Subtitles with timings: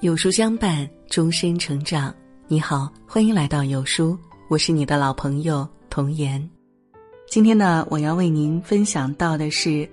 [0.00, 2.14] 有书相伴，终身成长。
[2.46, 4.16] 你好，欢迎来到有书，
[4.46, 6.48] 我是你的老朋友童言。
[7.26, 9.88] 今天呢，我要为您分享到的是，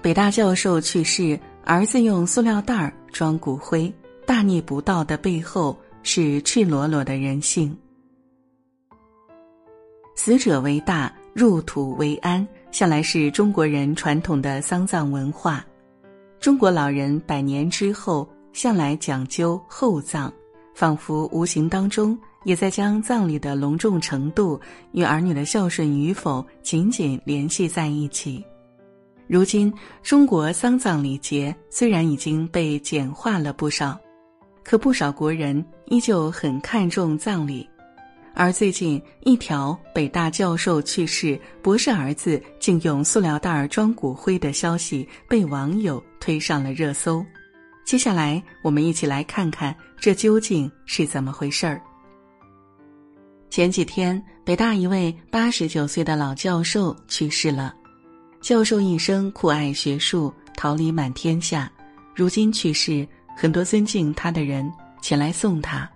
[0.00, 3.92] 北大教授去世，儿子用塑料袋装骨灰，
[4.24, 7.76] 大逆不道的背后是赤裸裸的人性。
[10.14, 15.66] 死者为大，入土为安，向来是中国人传统的丧葬文化。
[16.38, 18.24] 中国老人百年之后。
[18.52, 20.32] 向来讲究厚葬，
[20.74, 24.60] 仿佛无形当中也在将葬礼的隆重程度
[24.92, 28.44] 与儿女的孝顺与否紧紧联系在一起。
[29.26, 33.98] 如今，中国丧葬礼节虽然已经被简化了不少，
[34.64, 37.68] 可不少国人依旧很看重葬礼。
[38.34, 47.22] 而最近，一条北大教授去世，博士儿子竟用塑料袋装骨灰的消息被网友推上了热搜。
[47.88, 51.80] 接下来，我们一起来看看这究竟是怎么回事儿。
[53.48, 57.74] 前几天，北大一位八十九岁的老教授去世了。
[58.42, 61.72] 教授一生酷爱学术，桃李满天下。
[62.14, 65.90] 如今去世，很多尊敬他的人前来送他。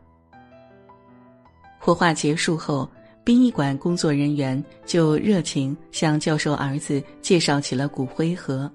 [1.78, 2.90] 火化结束后，
[3.22, 8.72] 殡仪馆工作人员就热情向教授儿子介绍起了骨灰盒。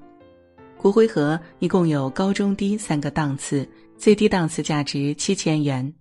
[0.78, 5.92] 骨灰盒一共有高中低三个档次，最低档次价值七千元。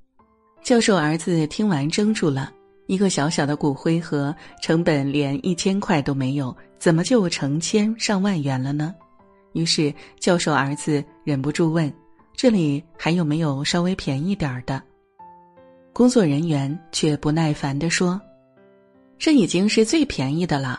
[0.63, 2.53] 教授儿子听完怔住了，
[2.87, 8.95] 一个小小的骨灰盒，成本连一千块都没有，怎么就成千上万元了呢？
[9.55, 11.91] 于是教授儿子忍不住问
[12.37, 14.83] ：“这里还有没有稍微便宜点儿的？”
[15.95, 18.21] 工作人员却不耐烦地说
[19.19, 20.79] ：“这已经是最便宜的了，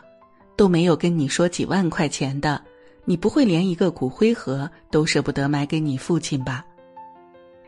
[0.55, 2.61] 都没有跟你说几万块钱的。”
[3.09, 6.65] 你不会连一个骨灰盒都舍不得买给你父亲吧？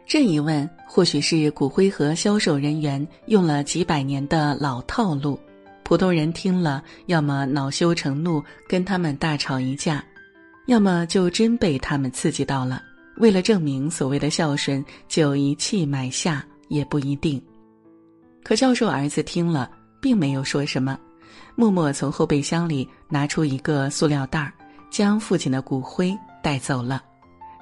[0.05, 5.39] 这一问，或许是骨灰盒销售人员用了几百年的老套路。
[5.81, 10.03] 普通人听了，要么恼羞成怒跟他们大吵一架，
[10.65, 12.83] 要么就真被他们刺激到了，
[13.15, 17.41] 为了证明所谓的孝顺，就一气买下也不一定。
[18.43, 20.99] 可教授儿子听了，并没有说什么，
[21.55, 24.51] 默默从后备箱里拿出一个塑料袋儿。
[24.89, 27.03] 将父亲的骨灰带走了，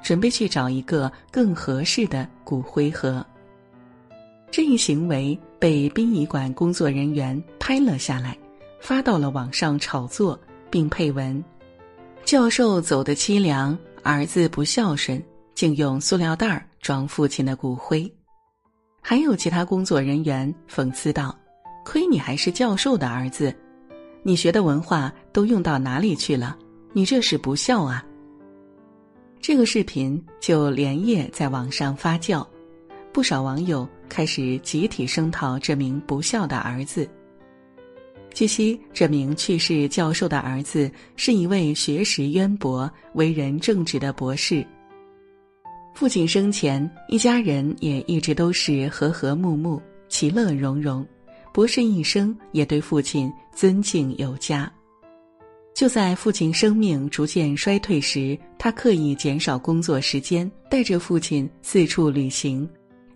[0.01, 3.25] 准备去找一个更合适的骨灰盒。
[4.49, 8.37] 这一行为被殡仪馆工作人员拍了下来，
[8.79, 10.39] 发到了网上炒作，
[10.69, 11.43] 并配文
[12.23, 15.21] ：“教授走的凄凉，儿子不孝顺，
[15.53, 18.09] 竟用塑料袋装父亲的骨灰。”
[19.01, 21.37] 还有其他工作人员讽刺道
[21.85, 23.53] ：“亏你还是教授的儿子，
[24.23, 26.57] 你学的文化都用到哪里去了？”
[26.97, 28.03] 你这是不孝啊！
[29.39, 32.43] 这个视频就连夜在网上发酵，
[33.13, 37.07] 不少网友开始集体声讨这名不孝的儿子。
[38.33, 44.65] 据悉，这名去世教授的儿子是一位学识渊博、为人正直的博士。
[45.93, 51.05] 父亲生前，一家人也一直都是和和睦睦、其乐融融。
[51.53, 54.71] 博士一生也对父亲尊敬有加。
[55.77, 62.67] 就在父亲生命逐渐衰退时，他刻意减少工作时间，带着父亲四处旅行，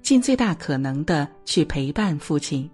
[0.03, 2.69] 尽最大可能的去陪伴父亲。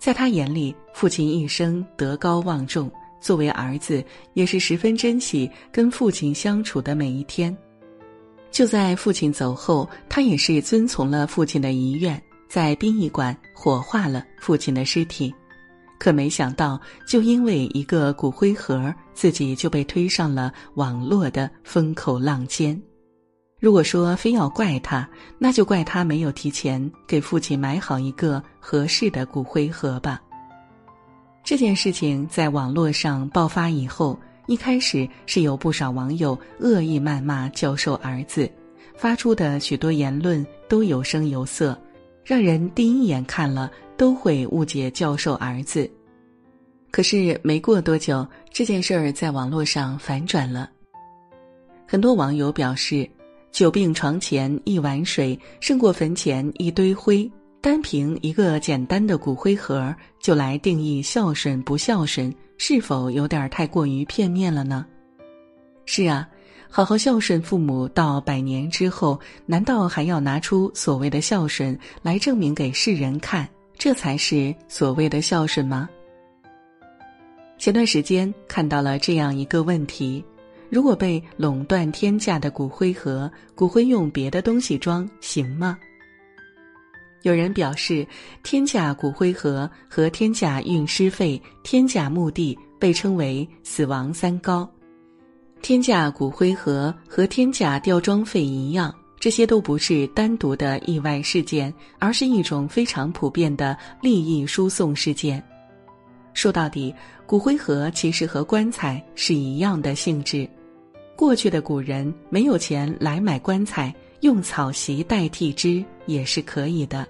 [0.00, 2.90] 在他眼里，父亲一生德高望重，
[3.20, 7.56] 作为儿子也是十分珍惜跟父亲相处的每一天。
[8.50, 15.32] 就在父亲走后，他也是遵从了父亲的遗愿，在殡仪馆火化了父亲的尸体。
[15.98, 22.80] 可没想到，就因为一个骨灰盒，自己就被推上了网络的风口浪尖。
[23.58, 25.08] 如果说非要怪他，
[25.38, 30.20] 那就怪他没有提前给父亲买好一个合适的骨灰盒吧。
[31.42, 38.50] 这件事情在网络上爆发以后，一开始是有不少网友恶意谩骂教授儿子，
[38.94, 41.76] 发出的许多言论都有声有色，
[42.26, 43.70] 让人第一眼看了。
[43.98, 45.90] 都会误解教授儿子，
[46.90, 50.70] 可是没过多久，这件事儿在网络上反转了。
[51.88, 53.08] 很多网友表示
[53.50, 57.26] ：“久病床前一碗水，胜过坟前一堆灰。”
[57.62, 64.84] 单凭一个简单的骨灰盒就来定义孝顺不孝顺，是否有点太过于片面了呢？
[65.86, 66.28] 是啊，
[66.76, 73.48] 好好孝顺父母到百年之后，难道还要拿出所谓的孝顺来证明给世人看？
[73.78, 75.88] 这才是所谓的孝顺吗？
[77.56, 80.22] 前段时间看到了这样一个问题：
[80.68, 85.78] 如果被垄断天价的骨灰盒，骨灰用别的东西装行吗？
[87.22, 88.06] 有人表示，
[88.42, 94.70] 天价骨灰盒和天价运尸费、天价墓地被称为“死亡三高”。
[95.62, 105.42] 天价骨灰盒和天价吊装费一样，这些都不是单独的意外事件，而是一种非常普遍的利益输送事件。
[106.34, 106.94] 说到底，
[107.26, 110.48] 骨灰盒其实和棺材是一样的性质。
[111.16, 117.08] 过去的古人没有钱来买棺材，用草席代替之也是可以的。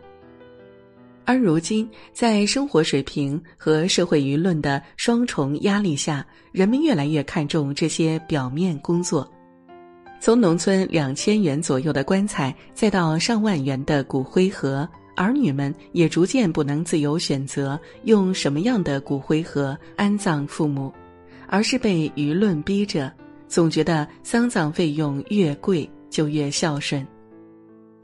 [1.26, 9.28] 而如今，在生活水平和社会舆论的双重压力下，人们越来越看重这些表面工作。
[10.20, 20.92] 从农村两千元左右的棺材，再到上万元的骨灰盒，儿女们也逐渐不能自由选择用什么样的骨灰盒安葬父母，
[21.48, 23.12] 而是被舆论逼着，
[23.48, 27.04] 总觉得丧葬费用越贵就越孝顺。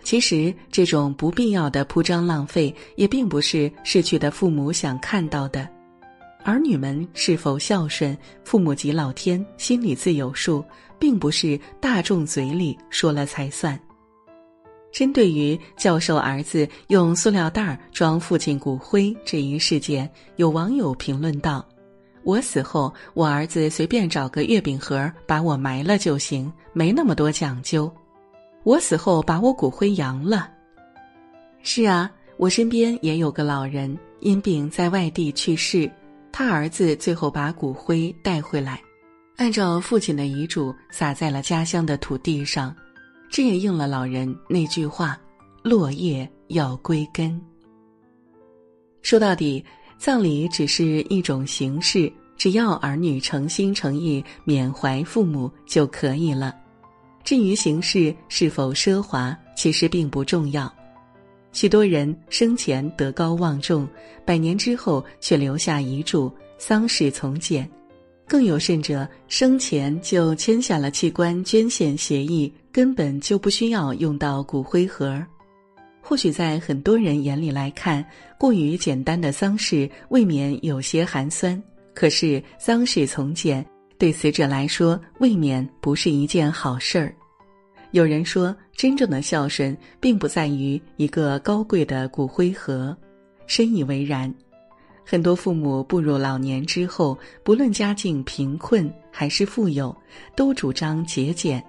[0.03, 5.69] 其实，这种不必要的铺张浪费，也并不是逝去的父母想看到的。
[6.45, 10.65] 儿女们是否孝顺，父母及老天心里自有数，
[10.99, 13.79] 并不是大众嘴里说了才算。
[14.91, 21.65] 针对于教授儿子用塑料袋装父亲骨灰这一事件，有网友评论道
[22.25, 27.91] ：“我死后，我儿子随便找个月饼盒把我埋了就行，没那么多讲究。”
[28.65, 30.51] 我死后把我骨灰扬了。
[31.63, 35.91] 是啊，我身边也有个老人因病在外地去世，
[36.31, 38.81] 他儿子最后把骨灰带回来，
[39.37, 42.75] 按照父亲的遗嘱撒在了家乡的土地上，
[43.31, 45.19] 这也应了老人那句话
[45.63, 47.41] ：“落叶要归根。”
[49.03, 49.65] 说到底，
[49.99, 56.55] 葬礼只是一种形式，只要儿女诚心诚意缅怀父母就可以了。
[57.25, 60.73] 至于形式是否奢华，其实并不重要。
[61.53, 63.87] 许多人生前德高望重，
[64.25, 67.65] 百年之后却留下遗嘱，丧事从简；
[68.27, 75.23] 更有甚者，生前就签下了器官捐献协议，根本就不需要用到骨灰盒。
[76.01, 78.05] 或许在很多人眼里来看，
[78.39, 81.63] 过于简单的丧事未免有些寒酸。
[81.95, 83.65] 可是丧事从简。
[83.99, 87.15] 对死者来说，未免不是一件好事儿。
[87.93, 92.97] 有人说，真正的孝顺并不在于一个高贵的骨灰盒，
[93.47, 94.33] 深以为然。
[95.05, 99.95] 很多父母步入老年之后，不论家境贫困还是富有，
[100.35, 101.63] 都主张节俭。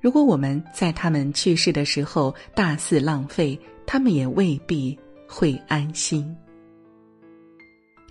[0.00, 3.56] 如果我们在他们去世的时候大肆浪费，
[3.86, 4.98] 他们也未必
[5.28, 6.36] 会安心。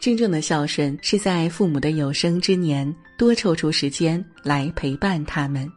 [0.02, 5.72] 真正的孝顺是在父母的有生之年多抽出时间来陪伴他们，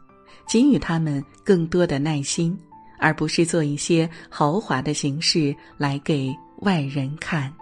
[0.48, 2.58] 给予他们更多的耐心，
[2.98, 7.52] 而不是做一些豪华的形式来给外人看。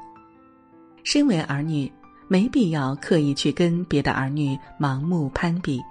[1.02, 1.90] 身为儿女，
[2.28, 5.82] 没必要刻意去跟别的儿女盲目攀比，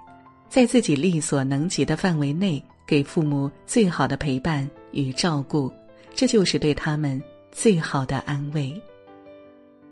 [0.48, 5.70] 在自己力所能及的范围内给父母最好的陪伴与照顾，
[6.14, 8.74] 这就是对他们最好的安慰。